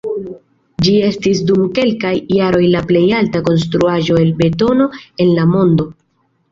Ĝi 0.85 0.93
estis 1.09 1.41
dum 1.49 1.67
kelkaj 1.75 2.15
jaroj 2.39 2.63
la 2.77 2.83
plej 2.93 3.05
alta 3.21 3.45
konstruaĵo 3.51 4.19
el 4.25 4.35
betono 4.45 4.93
en 5.25 5.35
la 5.41 5.51
mondo. 5.57 5.93